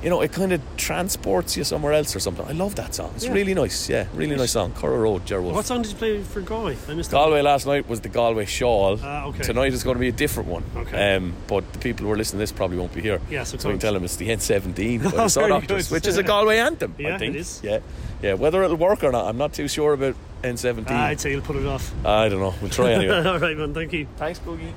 you 0.03 0.09
know, 0.11 0.20
it 0.22 0.32
kind 0.32 0.53
of 0.53 0.61
transports 0.76 1.57
you 1.57 1.64
somewhere 1.64 1.92
else 1.92 2.16
or 2.16 2.20
something. 2.20 2.46
I 2.46 2.53
love 2.53 2.74
that 2.76 2.94
song. 2.94 3.12
It's 3.16 3.26
Yeah. 3.26 3.32
really 3.32 3.53
nice. 3.55 3.88
Yeah, 3.88 4.07
really 4.14 4.34
nice 4.36 4.53
song. 4.53 4.72
Curra 4.72 4.98
Road, 4.98 5.26
Ger 5.26 5.40
Wolfe. 5.42 5.55
What 5.55 5.66
song 5.66 5.82
did 5.82 5.92
you 5.92 5.98
play 5.98 6.22
for 6.22 6.40
Galway? 6.40 6.76
I 6.88 6.94
missed 6.94 7.11
that. 7.11 7.16
Galway 7.16 7.42
last 7.42 7.66
night 7.66 7.88
was 7.88 8.01
the 8.01 8.09
Galway 8.09 8.46
Shawl. 8.46 8.98
Ah, 9.03 9.26
okay. 9.26 9.42
Tonight 9.42 9.72
is 9.74 9.82
going 9.84 9.96
to 9.96 10.01
be 10.01 10.09
a 10.09 10.12
different 10.12 10.48
one. 10.48 10.62
Okay. 10.76 11.16
Um, 11.16 11.34
but 11.46 11.70
the 11.72 11.78
people 11.78 12.07
who 12.07 12.12
are 12.12 12.16
listening 12.16 12.38
to 12.38 12.42
this 12.42 12.53
probably 12.53 12.78
won't 12.78 12.94
be 12.94 13.03
here. 13.03 13.20
Yes, 13.30 13.53
of 13.53 13.61
so 13.61 13.68
we 13.68 13.72
can 13.74 13.78
course. 13.78 13.82
tell 13.82 13.92
them 13.94 14.05
it's 14.05 14.16
the 14.16 14.28
N17 14.28 15.03
by 15.05 15.09
Oh, 15.11 15.11
the 15.24 15.28
Saw 15.28 15.40
very 15.40 15.53
Doctors, 15.53 15.90
which 15.90 16.07
is 16.07 16.16
a 16.16 16.22
Galway 16.22 16.57
anthem. 16.59 16.94
Yeah, 16.98 17.14
I 17.14 17.18
think. 17.18 17.34
it 17.36 17.40
is. 17.40 17.61
Yeah, 17.62 17.80
yeah. 18.22 18.34
Whether 18.34 18.62
it'll 18.62 18.76
work 18.76 19.05
or 19.05 19.12
not, 19.12 19.26
I'm 19.26 19.36
not 19.38 19.53
too 19.53 19.68
sure 19.68 19.92
about 19.92 20.14
N17. 20.42 20.86
Ah, 20.88 21.07
I'd 21.09 21.20
say 21.20 21.30
you'll 21.32 21.42
put 21.42 21.57
it 21.57 21.66
off. 21.66 21.92
I 22.07 22.28
don't 22.30 22.40
know. 22.40 22.55
We'll 22.62 22.70
try 22.70 22.92
anyway. 22.92 23.18
All 23.26 23.38
right, 23.38 23.57
man. 23.57 23.74
Thank 23.74 23.92
you. 23.92 24.07
Thanks, 24.16 24.38
Boogie. 24.40 24.72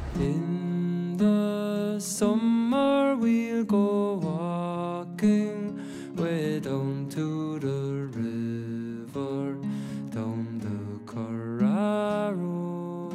Summer 2.00 3.16
we'll 3.16 3.64
go 3.64 4.16
walking 4.16 5.80
way 6.16 6.60
down 6.60 7.08
to 7.12 7.60
the 7.60 8.10
river, 8.18 9.56
down 10.10 10.60
the 10.60 11.00
Curragh 11.06 12.36
Road. 12.36 13.14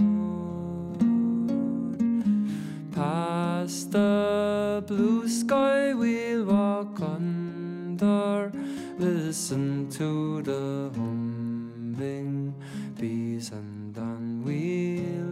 Past 2.94 3.90
the 3.90 4.84
blue 4.86 5.28
sky 5.28 5.92
we'll 5.92 6.44
walk 6.44 7.00
under, 7.00 8.52
listen 8.98 9.88
to 9.90 10.40
the 10.42 10.90
humming 10.94 12.54
bees 12.98 13.50
and 13.50 13.94
then 13.94 14.42
we'll 14.44 15.27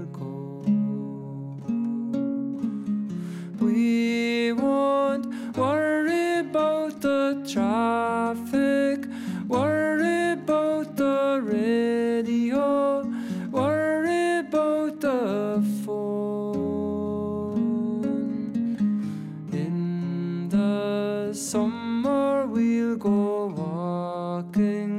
We 3.76 4.52
won't 4.52 5.26
worry 5.54 6.38
about 6.38 7.02
the 7.02 7.44
traffic, 7.46 9.04
worry 9.46 10.32
about 10.32 10.96
the 10.96 11.42
radio, 11.44 13.02
worry 13.50 14.38
about 14.38 14.98
the 15.02 15.62
phone. 15.84 17.52
In 19.52 20.48
the 20.48 21.34
summer, 21.34 22.46
we'll 22.46 22.96
go 22.96 23.48
walking 23.48 24.95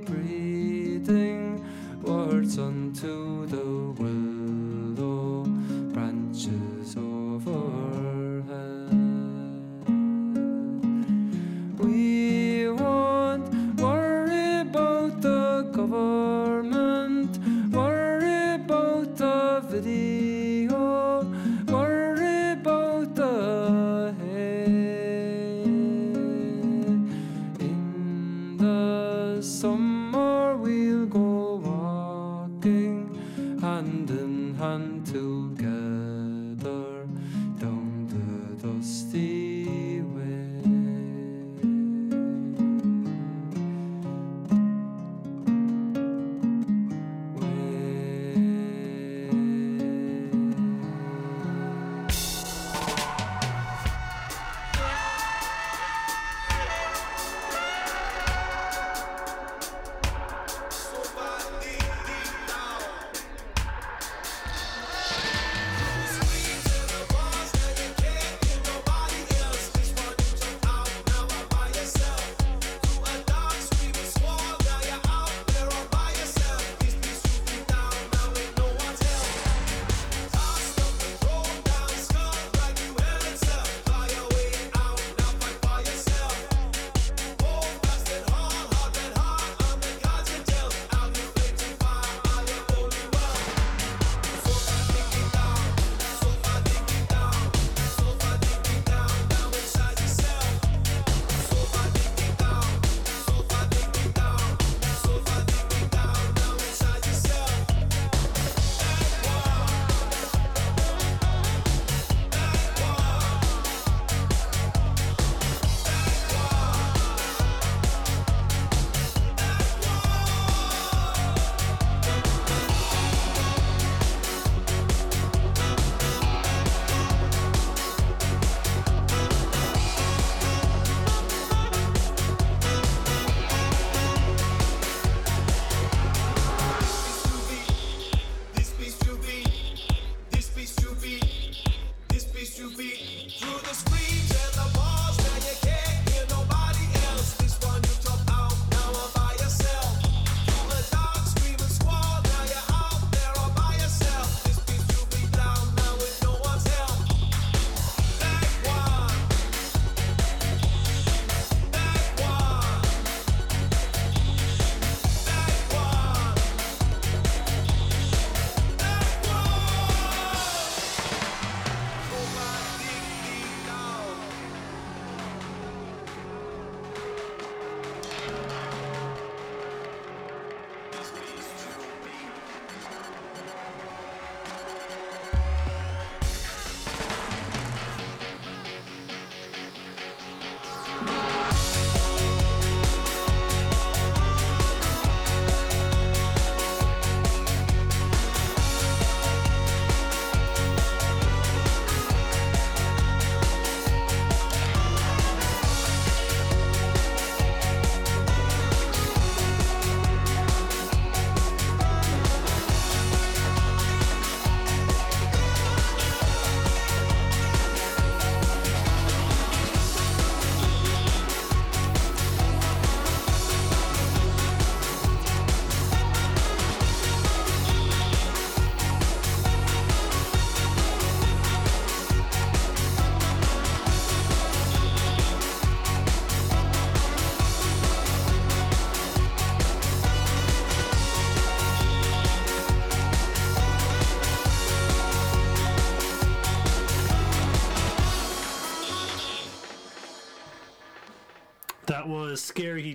hardly 0.00 0.31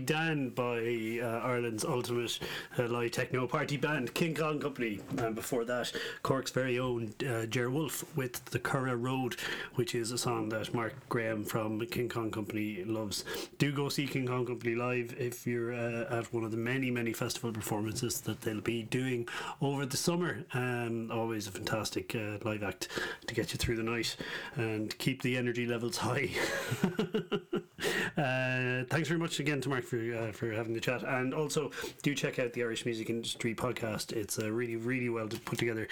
Dan 0.07 0.51
by 0.51 1.19
uh, 1.21 1.45
Ireland's 1.45 1.83
ultimate 1.83 2.39
uh, 2.79 2.87
live 2.87 3.11
techno 3.11 3.45
party 3.45 3.75
band, 3.75 4.13
King 4.13 4.35
Kong 4.35 4.57
Company. 4.57 5.01
And 5.17 5.35
before 5.35 5.65
that, 5.65 5.91
Cork's 6.23 6.49
very 6.49 6.79
own 6.79 7.13
uh, 7.29 7.45
Ger 7.45 7.69
Wolfe 7.69 8.05
with 8.15 8.43
The 8.45 8.57
Curra 8.57 8.95
Road, 8.95 9.35
which 9.75 9.93
is 9.95 10.11
a 10.11 10.17
song 10.17 10.47
that 10.49 10.73
Mark 10.73 10.93
Graham 11.09 11.43
from 11.43 11.85
King 11.87 12.07
Kong 12.07 12.31
Company 12.31 12.85
loves. 12.85 13.25
Do 13.57 13.73
go 13.73 13.89
see 13.89 14.07
King 14.07 14.27
Kong 14.27 14.45
Company 14.45 14.75
live 14.75 15.13
if 15.19 15.45
you're 15.45 15.73
uh, 15.73 16.19
at 16.19 16.33
one 16.33 16.45
of 16.45 16.51
the 16.51 16.57
many, 16.57 16.89
many 16.89 17.11
festival 17.11 17.51
performances 17.51 18.21
that 18.21 18.39
they'll 18.39 18.61
be 18.61 18.83
doing 18.83 19.27
over 19.61 19.85
the 19.85 19.97
summer. 19.97 20.45
Um, 20.53 21.11
always 21.11 21.47
a 21.47 21.51
fantastic 21.51 22.15
uh, 22.15 22.37
live 22.45 22.63
act 22.63 22.87
to 23.27 23.35
get 23.35 23.51
you 23.51 23.57
through 23.57 23.75
the 23.75 23.83
night 23.83 24.15
and 24.55 24.97
keep 24.99 25.21
the 25.21 25.35
energy 25.35 25.65
levels 25.65 25.97
high. 25.97 26.29
uh, 28.17 28.83
thanks 28.89 29.07
very 29.07 29.19
much 29.19 29.39
again 29.39 29.61
to 29.61 29.69
Mark 29.69 29.83
for 29.83 29.97
uh, 29.97 30.31
for 30.31 30.51
having 30.51 30.73
the 30.73 30.79
chat, 30.79 31.03
and 31.03 31.33
also 31.33 31.71
do 32.01 32.15
check 32.15 32.39
out 32.39 32.53
the 32.53 32.63
Irish 32.63 32.85
Music 32.85 33.09
Industry 33.09 33.53
podcast. 33.53 34.13
It's 34.13 34.37
a 34.39 34.51
really 34.51 34.75
really 34.75 35.09
well 35.09 35.27
put 35.45 35.59
together. 35.59 35.87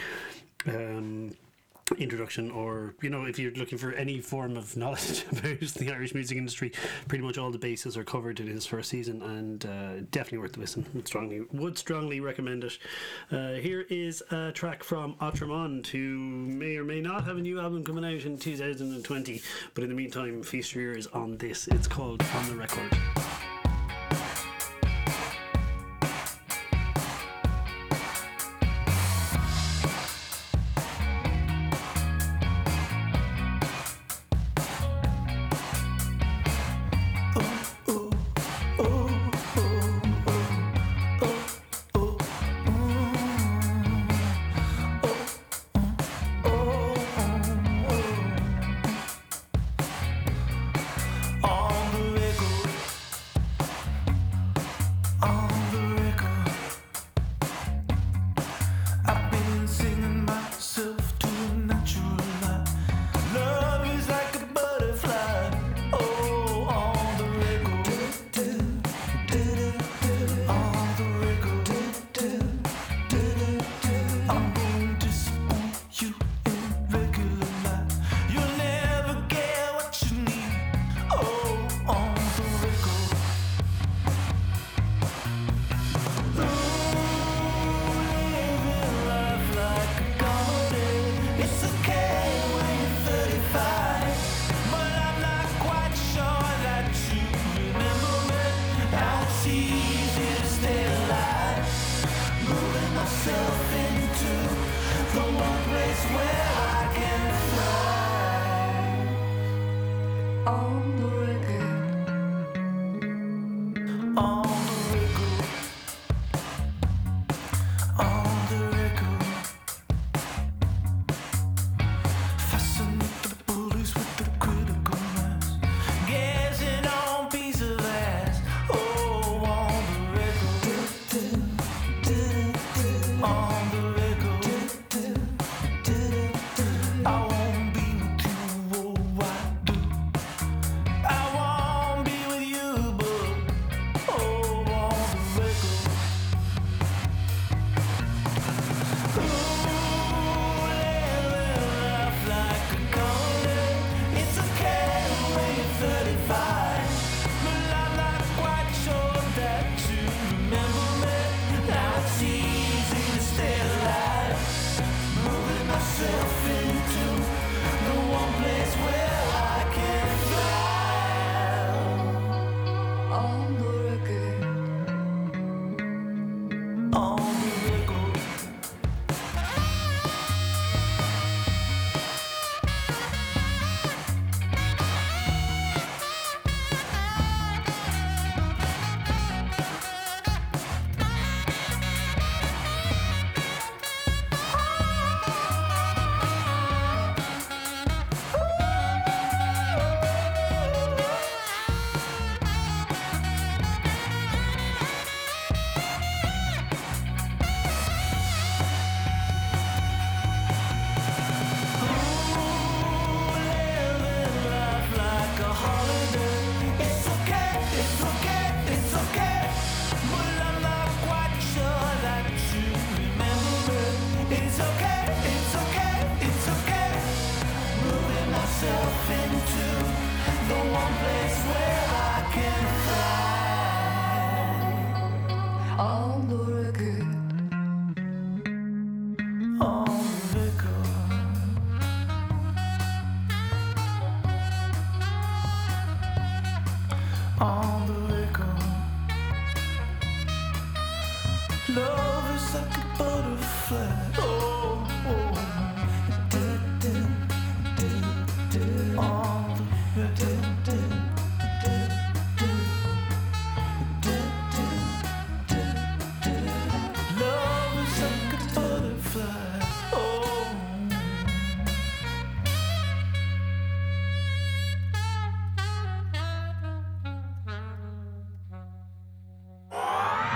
Um, 0.67 1.35
introduction 1.99 2.49
or 2.49 2.95
you 3.03 3.11
know 3.11 3.25
if 3.25 3.37
you're 3.37 3.51
looking 3.51 3.77
for 3.77 3.93
any 3.93 4.19
form 4.19 4.57
of 4.57 4.75
knowledge 4.75 5.23
about 5.31 5.59
the 5.59 5.91
Irish 5.93 6.15
music 6.15 6.35
industry 6.35 6.71
pretty 7.07 7.23
much 7.23 7.37
all 7.37 7.51
the 7.51 7.59
bases 7.59 7.95
are 7.95 8.03
covered. 8.03 8.39
In 8.39 8.47
his 8.47 8.65
first 8.65 8.89
season 8.89 9.21
and 9.21 9.65
uh, 9.65 9.93
definitely 10.09 10.39
worth 10.39 10.53
the 10.53 10.61
listen. 10.61 10.83
Would 10.95 11.07
strongly 11.07 11.41
would 11.53 11.77
strongly 11.77 12.19
recommend 12.19 12.63
it. 12.63 12.77
Uh, 13.31 13.53
here 13.53 13.85
is 13.89 14.23
a 14.31 14.51
track 14.51 14.83
from 14.83 15.13
Otramond 15.21 15.85
who 15.85 16.17
may 16.17 16.75
or 16.75 16.83
may 16.83 17.01
not 17.01 17.23
have 17.25 17.37
a 17.37 17.41
new 17.41 17.59
album 17.59 17.83
coming 17.83 18.03
out 18.03 18.25
in 18.25 18.37
2020 18.39 19.41
but 19.75 19.83
in 19.83 19.89
the 19.89 19.95
meantime 19.95 20.41
feast 20.41 20.73
your 20.73 20.85
ears 20.85 21.05
on 21.07 21.37
this. 21.37 21.67
It's 21.67 21.87
called 21.87 22.23
On 22.35 22.49
the 22.49 22.55
Record 22.55 22.97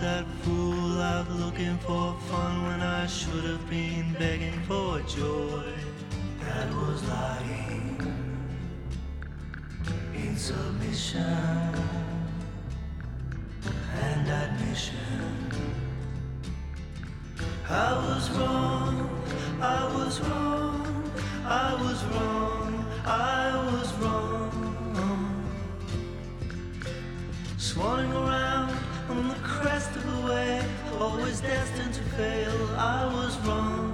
That 0.00 0.24
fool 0.42 0.98
out 0.98 1.30
looking 1.32 1.76
for 1.78 2.14
fun 2.30 2.64
when 2.64 2.80
I 2.80 3.06
should 3.06 3.44
have 3.44 3.68
been 3.68 4.14
begging 4.18 4.58
for 4.66 4.98
joy. 5.00 5.62
That 6.40 6.72
was 6.72 7.06
lying 7.06 7.98
in 10.14 10.36
submission 10.36 11.74
and 14.02 14.26
admission. 14.26 14.96
I 17.68 17.92
was 17.92 18.30
wrong, 18.30 19.22
I 19.60 19.84
was 19.96 20.20
wrong, 20.20 21.12
I 21.44 21.74
was 21.74 22.04
wrong, 22.04 22.86
I 23.04 23.70
was 23.70 23.92
wrong. 23.98 24.49
I 32.82 33.04
was 33.12 33.38
wrong, 33.40 33.89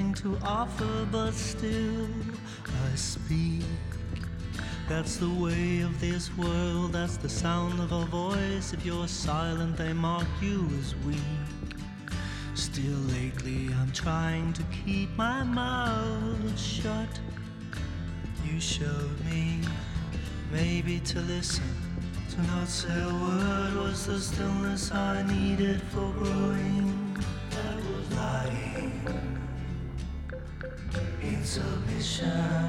nothing 0.00 0.14
to 0.14 0.46
offer, 0.46 1.06
but 1.12 1.32
still 1.32 2.08
I 2.66 2.96
speak. 2.96 3.64
That's 4.88 5.16
the 5.16 5.28
way 5.28 5.80
of 5.80 6.00
this 6.00 6.34
world, 6.36 6.92
that's 6.92 7.16
the 7.16 7.28
sound 7.28 7.78
of 7.80 7.92
a 7.92 8.04
voice. 8.06 8.72
If 8.72 8.84
you're 8.84 9.08
silent, 9.08 9.76
they 9.76 9.92
mark 9.92 10.26
you 10.40 10.68
as 10.78 10.96
weak. 11.06 11.18
Still, 12.54 12.98
lately, 13.18 13.68
I'm 13.80 13.92
trying 13.92 14.52
to 14.54 14.62
keep 14.84 15.10
my 15.16 15.44
mouth 15.44 16.58
shut. 16.58 17.20
You 18.44 18.58
showed 18.58 19.24
me 19.30 19.60
maybe 20.50 21.00
to 21.00 21.20
listen, 21.20 21.72
to 22.30 22.42
not 22.52 22.68
say 22.68 23.02
a 23.02 23.06
word 23.06 23.74
was 23.84 24.06
the 24.06 24.18
stillness 24.18 24.92
I 24.92 25.22
needed 25.22 25.82
for 25.92 26.10
growing. 26.18 26.89
Submission 32.20 32.59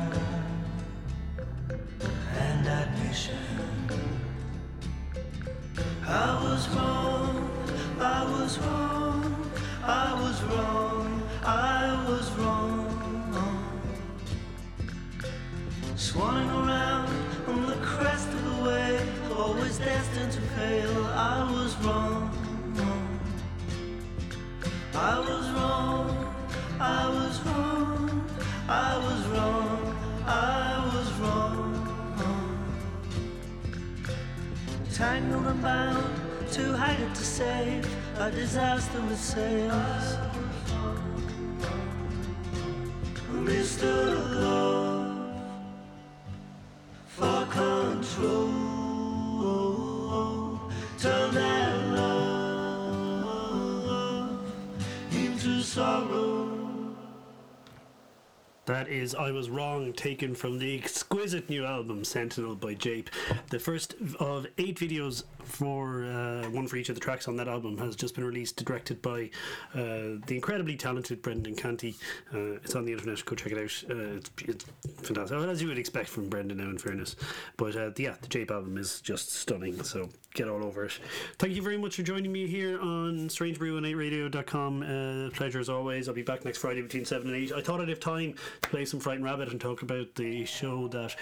is 59.01 59.15
I 59.15 59.31
Was 59.31 59.49
Wrong, 59.49 59.93
taken 59.93 60.35
from 60.35 60.59
the 60.59 60.77
exquisite 60.77 61.49
new 61.49 61.65
album 61.65 62.03
Sentinel 62.03 62.53
by 62.53 62.75
Jape. 62.75 63.09
The 63.49 63.57
first 63.57 63.95
of 64.19 64.45
eight 64.59 64.77
videos 64.77 65.23
for 65.43 66.05
uh, 66.05 66.47
one 66.51 66.67
for 66.67 66.77
each 66.77 66.89
of 66.89 66.95
the 66.95 67.01
tracks 67.01 67.27
on 67.27 67.35
that 67.37 67.47
album 67.47 67.79
has 67.79 67.95
just 67.95 68.13
been 68.13 68.23
released, 68.23 68.63
directed 68.63 69.01
by 69.01 69.31
uh, 69.73 70.21
the 70.27 70.33
incredibly 70.35 70.75
talented 70.75 71.23
Brendan 71.23 71.55
Canty. 71.55 71.95
Uh, 72.31 72.57
it's 72.63 72.75
on 72.75 72.85
the 72.85 72.93
internet, 72.93 73.25
go 73.25 73.35
check 73.35 73.51
it 73.51 73.57
out. 73.57 73.89
Uh, 73.89 74.17
it's, 74.17 74.31
it's 74.43 74.65
fantastic, 75.01 75.37
as 75.37 75.61
you 75.61 75.67
would 75.67 75.79
expect 75.79 76.07
from 76.07 76.29
Brendan 76.29 76.57
now, 76.57 76.69
in 76.69 76.77
fairness. 76.77 77.15
But 77.57 77.75
uh, 77.75 77.91
yeah, 77.97 78.15
the 78.21 78.27
Jape 78.27 78.51
album 78.51 78.77
is 78.77 79.01
just 79.01 79.33
stunning, 79.33 79.83
so 79.83 80.09
get 80.33 80.47
all 80.47 80.63
over 80.63 80.85
it. 80.85 80.99
Thank 81.39 81.55
you 81.55 81.61
very 81.61 81.77
much 81.77 81.95
for 81.95 82.03
joining 82.03 82.31
me 82.31 82.47
here 82.47 82.79
on 82.79 83.29
Strange 83.29 83.57
Brew 83.59 83.77
and 83.77 83.85
8radio.com. 83.85 84.83
Uh, 84.83 85.29
pleasure 85.35 85.59
as 85.59 85.69
always. 85.69 86.07
I'll 86.07 86.15
be 86.15 86.21
back 86.21 86.45
next 86.45 86.59
Friday 86.59 86.81
between 86.81 87.05
7 87.05 87.27
and 87.27 87.35
8. 87.35 87.51
I 87.53 87.61
thought 87.61 87.81
I'd 87.81 87.89
have 87.89 87.99
time 87.99 88.35
to 88.61 88.69
play 88.69 88.85
some 88.91 88.99
Frightened 88.99 89.23
Rabbit 89.23 89.49
and 89.49 89.59
talk 89.59 89.83
about 89.83 90.13
the 90.15 90.43
show 90.43 90.89
that 90.89 91.15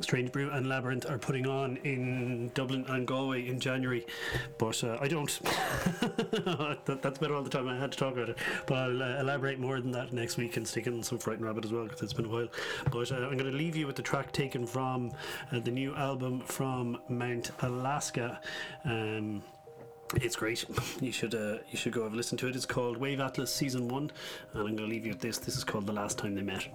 Strange 0.00 0.30
Brew 0.30 0.48
and 0.50 0.68
Labyrinth 0.68 1.10
are 1.10 1.18
putting 1.18 1.44
on 1.48 1.76
in 1.78 2.52
Dublin 2.54 2.84
and 2.88 3.04
Galway 3.04 3.48
in 3.48 3.58
January, 3.58 4.06
but 4.58 4.82
uh, 4.84 4.96
I 5.00 5.08
don't. 5.08 5.28
that, 6.00 7.00
that's 7.02 7.18
about 7.18 7.32
all 7.32 7.42
the 7.42 7.50
time 7.50 7.66
I 7.66 7.76
had 7.76 7.90
to 7.90 7.98
talk 7.98 8.12
about 8.12 8.28
it. 8.28 8.38
But 8.66 8.74
I'll 8.74 9.02
uh, 9.02 9.20
elaborate 9.20 9.58
more 9.58 9.80
than 9.80 9.90
that 9.90 10.12
next 10.12 10.36
week 10.36 10.56
and 10.56 10.66
stick 10.66 10.86
in 10.86 11.02
some 11.02 11.18
Frightened 11.18 11.44
Rabbit 11.44 11.64
as 11.64 11.72
well 11.72 11.84
because 11.84 12.00
it's 12.02 12.12
been 12.12 12.26
a 12.26 12.28
while. 12.28 12.48
But 12.92 13.10
uh, 13.10 13.16
I'm 13.16 13.36
going 13.36 13.50
to 13.50 13.58
leave 13.58 13.74
you 13.74 13.88
with 13.88 13.96
the 13.96 14.02
track 14.02 14.30
taken 14.30 14.64
from 14.64 15.10
uh, 15.50 15.58
the 15.58 15.72
new 15.72 15.96
album 15.96 16.42
from 16.42 16.98
Mount 17.08 17.50
Alaska. 17.62 18.40
Um, 18.84 19.42
it's 20.14 20.36
great. 20.36 20.64
You 21.00 21.10
should 21.10 21.34
uh, 21.34 21.58
you 21.72 21.76
should 21.76 21.92
go 21.92 22.04
have 22.04 22.12
a 22.12 22.16
listen 22.16 22.38
to 22.38 22.46
it. 22.46 22.54
It's 22.54 22.66
called 22.66 22.96
Wave 22.96 23.18
Atlas 23.18 23.52
Season 23.52 23.88
One, 23.88 24.12
and 24.52 24.68
I'm 24.68 24.76
going 24.76 24.88
to 24.88 24.94
leave 24.94 25.04
you 25.04 25.10
with 25.10 25.20
this. 25.20 25.38
This 25.38 25.56
is 25.56 25.64
called 25.64 25.86
The 25.86 25.92
Last 25.92 26.18
Time 26.18 26.36
They 26.36 26.42
Met. 26.42 26.68